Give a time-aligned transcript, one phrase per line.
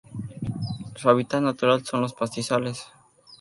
[0.95, 2.87] Su hábitat natural son los pastizales.